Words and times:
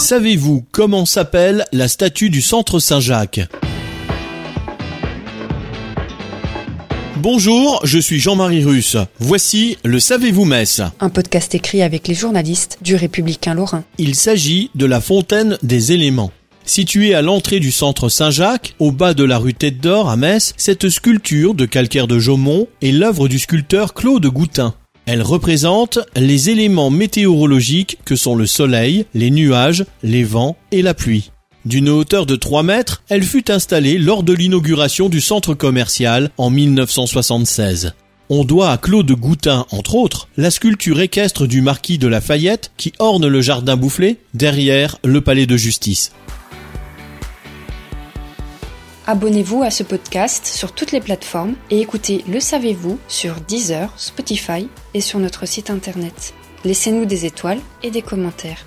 Savez-vous 0.00 0.64
comment 0.72 1.04
s'appelle 1.04 1.66
la 1.72 1.86
statue 1.86 2.30
du 2.30 2.40
Centre 2.40 2.78
Saint-Jacques? 2.78 3.42
Bonjour, 7.18 7.80
je 7.84 7.98
suis 7.98 8.18
Jean-Marie 8.18 8.64
Russe. 8.64 8.96
Voici 9.18 9.76
le 9.84 10.00
Savez-vous 10.00 10.46
Metz 10.46 10.80
Un 11.00 11.10
podcast 11.10 11.54
écrit 11.54 11.82
avec 11.82 12.08
les 12.08 12.14
journalistes 12.14 12.78
du 12.80 12.96
Républicain 12.96 13.52
Lorrain. 13.52 13.84
Il 13.98 14.14
s'agit 14.14 14.70
de 14.74 14.86
la 14.86 15.02
fontaine 15.02 15.58
des 15.62 15.92
éléments. 15.92 16.32
Située 16.64 17.14
à 17.14 17.20
l'entrée 17.20 17.60
du 17.60 17.70
centre 17.70 18.08
Saint-Jacques, 18.08 18.74
au 18.78 18.92
bas 18.92 19.12
de 19.12 19.24
la 19.24 19.36
rue 19.36 19.54
Tête 19.54 19.80
d'Or 19.80 20.08
à 20.08 20.16
Metz, 20.16 20.54
cette 20.56 20.88
sculpture 20.88 21.52
de 21.52 21.66
calcaire 21.66 22.06
de 22.06 22.18
Jaumont 22.18 22.68
est 22.80 22.92
l'œuvre 22.92 23.28
du 23.28 23.38
sculpteur 23.38 23.92
Claude 23.92 24.26
Goutin. 24.26 24.74
Elle 25.12 25.22
représente 25.22 25.98
les 26.14 26.50
éléments 26.50 26.88
météorologiques 26.88 27.98
que 28.04 28.14
sont 28.14 28.36
le 28.36 28.46
soleil, 28.46 29.06
les 29.12 29.32
nuages, 29.32 29.84
les 30.04 30.22
vents 30.22 30.56
et 30.70 30.82
la 30.82 30.94
pluie. 30.94 31.32
D'une 31.64 31.88
hauteur 31.88 32.26
de 32.26 32.36
3 32.36 32.62
mètres, 32.62 33.02
elle 33.08 33.24
fut 33.24 33.50
installée 33.50 33.98
lors 33.98 34.22
de 34.22 34.32
l'inauguration 34.32 35.08
du 35.08 35.20
centre 35.20 35.52
commercial 35.54 36.30
en 36.38 36.48
1976. 36.48 37.94
On 38.28 38.44
doit 38.44 38.70
à 38.70 38.78
Claude 38.78 39.10
Goutin, 39.10 39.66
entre 39.72 39.96
autres, 39.96 40.28
la 40.36 40.52
sculpture 40.52 41.00
équestre 41.00 41.48
du 41.48 41.60
marquis 41.60 41.98
de 41.98 42.06
Lafayette 42.06 42.70
qui 42.76 42.92
orne 43.00 43.26
le 43.26 43.40
jardin 43.40 43.76
boufflé 43.76 44.18
derrière 44.34 44.96
le 45.02 45.20
palais 45.22 45.46
de 45.46 45.56
justice. 45.56 46.12
Abonnez-vous 49.10 49.64
à 49.64 49.70
ce 49.72 49.82
podcast 49.82 50.46
sur 50.46 50.70
toutes 50.70 50.92
les 50.92 51.00
plateformes 51.00 51.56
et 51.68 51.80
écoutez 51.80 52.24
Le 52.28 52.38
Savez-vous 52.38 52.96
sur 53.08 53.40
Deezer, 53.40 53.92
Spotify 53.96 54.68
et 54.94 55.00
sur 55.00 55.18
notre 55.18 55.46
site 55.46 55.68
internet. 55.68 56.32
Laissez-nous 56.64 57.06
des 57.06 57.26
étoiles 57.26 57.58
et 57.82 57.90
des 57.90 58.02
commentaires. 58.02 58.64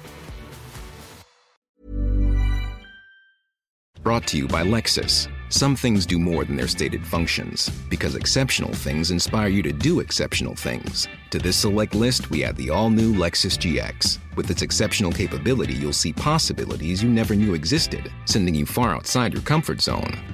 Brought 4.03 4.25
to 4.27 4.36
you 4.36 4.49
by 4.49 4.66
Lexus. 4.66 5.30
Some 5.47 5.77
things 5.77 6.05
do 6.05 6.19
more 6.19 6.44
than 6.44 6.58
their 6.58 6.67
stated 6.67 7.05
functions, 7.05 7.69
because 7.89 8.16
exceptional 8.16 8.73
things 8.73 9.11
inspire 9.11 9.47
you 9.47 9.61
to 9.61 9.71
do 9.71 10.02
exceptional 10.02 10.55
things. 10.55 11.08
To 11.30 11.39
this 11.39 11.55
select 11.55 11.95
list, 11.95 12.31
we 12.31 12.44
add 12.44 12.58
the 12.58 12.69
all 12.69 12.89
new 12.89 13.14
Lexus 13.14 13.58
GX. 13.58 14.17
With 14.36 14.49
its 14.49 14.64
exceptional 14.64 15.11
capability, 15.11 15.75
you'll 15.75 15.94
see 15.94 16.11
possibilities 16.11 17.02
you 17.02 17.09
never 17.09 17.36
knew 17.36 17.53
existed, 17.53 18.11
sending 18.25 18.55
you 18.55 18.66
far 18.66 18.94
outside 18.94 19.31
your 19.31 19.44
comfort 19.44 19.80
zone. 19.80 20.33